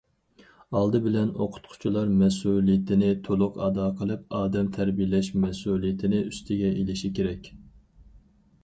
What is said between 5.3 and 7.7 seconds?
مەسئۇلىيىتىنى ئۈستىگە ئېلىشى كېرەك.